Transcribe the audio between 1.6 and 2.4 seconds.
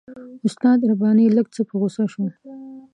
په غوسه شو.